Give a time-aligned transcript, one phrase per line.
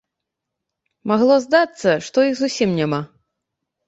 [1.11, 3.01] Магло здацца, што іх зусім няма.